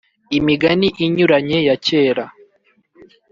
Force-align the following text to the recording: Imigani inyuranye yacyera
Imigani 0.37 0.87
inyuranye 1.05 1.57
yacyera 1.67 2.25